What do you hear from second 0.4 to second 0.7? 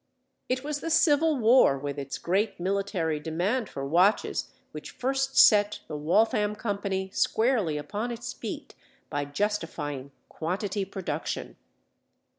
It